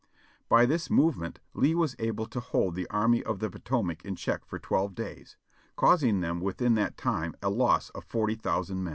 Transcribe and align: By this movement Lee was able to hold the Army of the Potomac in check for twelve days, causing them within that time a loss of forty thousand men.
By 0.49 0.65
this 0.65 0.89
movement 0.89 1.39
Lee 1.53 1.75
was 1.75 1.95
able 1.99 2.25
to 2.29 2.39
hold 2.39 2.73
the 2.73 2.89
Army 2.89 3.21
of 3.23 3.37
the 3.37 3.51
Potomac 3.51 4.03
in 4.03 4.15
check 4.15 4.43
for 4.45 4.57
twelve 4.57 4.95
days, 4.95 5.37
causing 5.75 6.21
them 6.21 6.41
within 6.41 6.73
that 6.73 6.97
time 6.97 7.35
a 7.43 7.51
loss 7.51 7.91
of 7.91 8.03
forty 8.03 8.33
thousand 8.33 8.83
men. 8.83 8.89